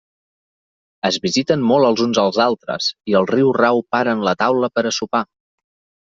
Es 1.09 1.17
visiten 1.25 1.65
molt 1.71 1.89
els 1.89 2.01
uns 2.05 2.19
als 2.21 2.39
altres, 2.45 2.87
i 3.11 3.17
al 3.19 3.27
riurau 3.33 3.83
paren 3.97 4.23
la 4.29 4.33
taula 4.45 4.71
per 4.79 4.85
a 4.89 4.93
sopar. 4.97 5.21